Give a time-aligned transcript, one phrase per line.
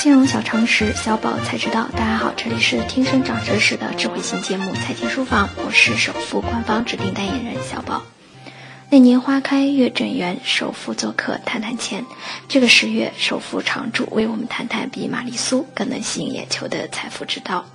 [0.00, 1.86] 金融小常识，小宝才知道。
[1.92, 8.02] 大家好，这里是听声长知识的智慧型节目《财经书房》，我是首富官方指定代言人小宝。
[8.88, 12.06] 那年花开月正圆，首富做客谈谈钱。
[12.48, 17.66] 这个十月，首富常驻为我们谈谈比玛丽苏更能吸引眼球的财富之道。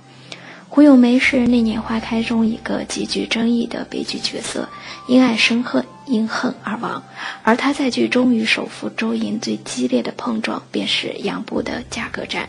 [0.68, 4.68] 胡咏梅是《那年花开》中一个极具争议的悲剧角色，
[5.06, 7.02] 因爱生恨，因恨而亡。
[7.42, 12.48] 而她在剧中与首富周莹最激烈的碰撞，便是杨步的价格战。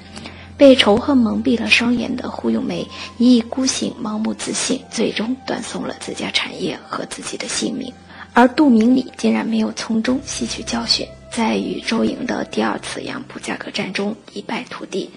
[0.58, 2.86] 被仇恨蒙蔽了双眼的胡咏梅，
[3.20, 7.94] 一意孤行，盲目自信，最终断送了自家产业和自己的性命。
[8.34, 15.11] 而杜明礼竟然没有从中吸取教训，在与周莹的第二次杨浦价格战中一败涂地，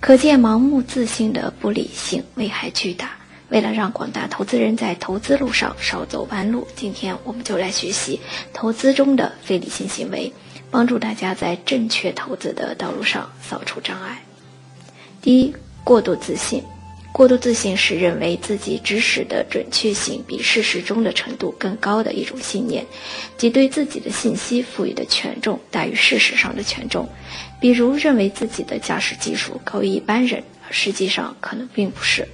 [0.00, 3.12] 可见盲目自信的不理性危害巨大。
[3.48, 8.20] 为了让广大投资人在投资路上少走弯路，今天我们就来学习
[8.52, 10.30] 投资中的非理性行为，
[10.70, 14.22] 帮助大家在正确投资的道路上扫除障碍。
[15.22, 16.62] 第一，过度自信。
[17.12, 22.86] 过度自信是认为自己知识的准确性比事实中的程度更高的一种信念，
[23.36, 27.06] 即对自己的信息赋予的权重大于事实上的权重。
[27.60, 32.26] 比如认为自己的驾驶技术高于一般人，而实际上可能并不是。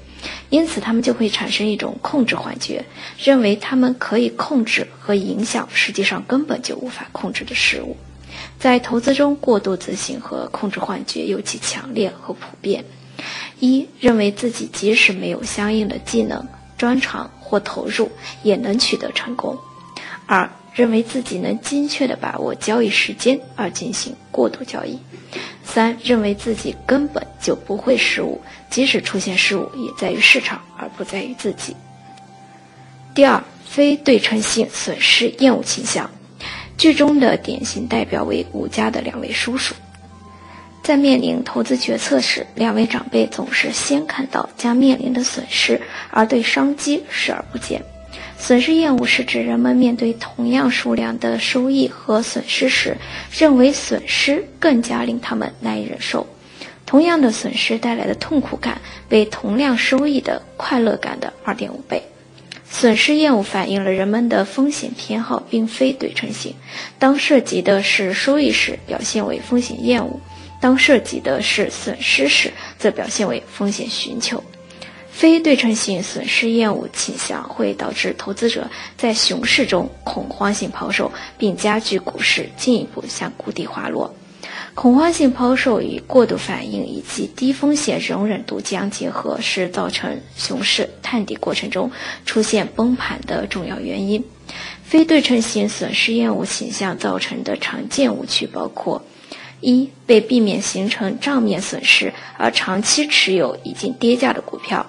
[0.49, 2.85] 因此，他们就会产生一种控制幻觉，
[3.19, 7.97] 认为他们可以控制和影响实际上根本就无法控制的事物。
[8.59, 12.85] 在投资中，过度自信和控制幻觉尤其强烈和普遍。
[13.61, 18.11] 一认为自己即使没有相应的技能、专长或投入，
[18.43, 19.57] 也能取得成功；
[20.27, 24.97] 二认为自己能精确地把握交易时间而进行过度交易；
[25.65, 31.75] 三认为自己根本就不会失误，即使出现失误，也在于市场而不在于自己。
[33.15, 36.09] 第二，非对称性损失厌恶倾向，
[36.77, 39.75] 剧中的典型代表为武家的两位叔叔。
[40.89, 45.79] 在面临投资决策时，两位长辈总是先看到将面临的损失，
[46.11, 47.83] 而对商机视而不见。
[48.39, 52.97] 损失厌恶是指人们面对同样数量的收益和损失时，
[53.31, 56.27] 认为损失更加令他们难以忍受。
[56.87, 58.81] 同样的损失带来的痛苦感
[59.11, 62.03] 为同量收益的快乐感的二点五倍。
[62.71, 66.55] 损失厌恶反映了人们的风险偏好，并非对称性。
[66.99, 70.19] 当涉及的是收益时，表现为风险厌恶。
[70.61, 74.43] 当涉及的是损失时，则表现为风险寻求。
[75.11, 84.15] 非对称性损失厌恶倾向会导致投资者在熊市中恐慌性抛售，并加剧股市进一步向谷底滑落。
[84.75, 91.91] 恐慌性抛售与过度反应以及低风险容忍度相结合，是造成熊市探底过程中
[92.25, 94.25] 出现崩盘的重要原因。
[94.85, 99.03] 非对称性损失厌恶倾向造成的常见误区包括。
[99.61, 104.85] 一为避免形成账面损失而长期持有已经跌价的股票；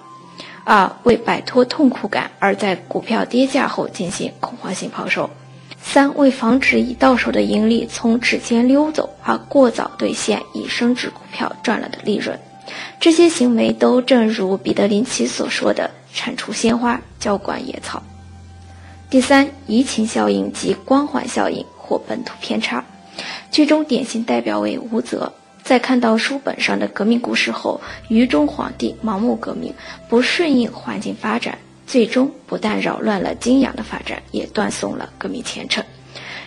[0.64, 5.30] 二为摆脱痛苦感而在股票跌价后进行恐慌性抛售；
[5.82, 12.40] 三为防止已到手的盈利从指尖溜走而过早兑现已升值股票赚了的利润。
[13.00, 18.04] 这些行为都正如彼得林奇所说的：“铲除鲜花，浇灌野草。”
[19.10, 22.86] 第三，移情效应及光环效应或本土偏差。
[23.52, 25.32] 剧中典型代表为吴泽，
[25.64, 29.74] 在看到书本上的革命故事后，愚忠皇帝盲目革命，
[30.08, 35.84] 不顺应环境发展，最终不但扰乱了泾阳的发展，也断送了革命前程。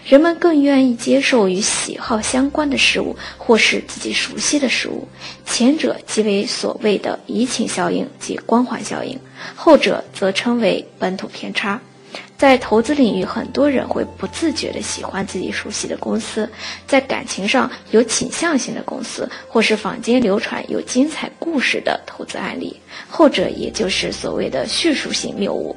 [0.05, 5.07] 人们更愿意接受与喜好相关的事物，或是自己熟悉的事物，
[5.47, 9.17] 前者即为所谓的移情效应及光环效应，
[9.55, 11.81] 后者则称为本土偏差。
[12.37, 16.45] 在投资领域，很多人会不自觉地喜欢自己熟悉的公司；
[16.87, 22.77] 在感情上有倾向性的公司，或是坊间流传有精彩故事的投资案例，
[23.09, 25.77] 后者也就是所谓的叙述性谬误。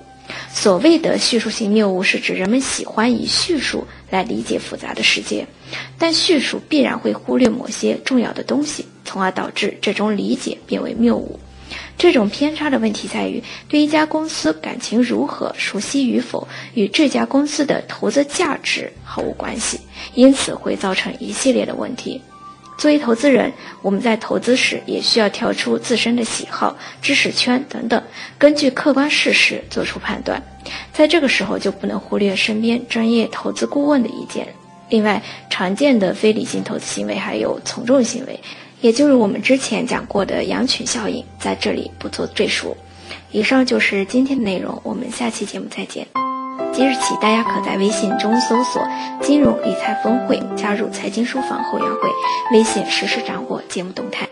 [0.51, 5.45] 所谓的叙述性谬误，是指人们喜欢以叙述来理解复杂的世界，
[5.99, 11.39] 但叙述必然会忽略某些重要的东西，从而导致这种理解变为谬误。
[11.97, 19.79] 这种偏差的问题在于，对一家公司感情如何、熟悉与否，与这家公司的投资价值毫无关系，
[20.13, 22.21] 因此会造成一系列的问题。
[22.77, 23.49] 作为投资人，
[23.81, 28.03] 我们在投资时也需要跳出自身的喜好、知识圈等等，
[28.37, 30.43] 根据客观事实做出判断。
[30.91, 34.45] 在这个时候，就不能忽略身边专业投资顾问的意见。
[34.89, 38.37] 另外，常见的非理性投资行为还有从众行为。
[38.85, 42.77] 也就是我们之前讲过的羊群效应，在这里不做赘述。
[43.31, 46.05] 以上就是今天的内容，我们下期节目再见。
[46.71, 48.87] 即日起，大家可在微信中搜索
[49.23, 52.09] “金融理财峰会”，加入财经书房后援会，
[52.51, 54.27] 微信实时掌握节目动态。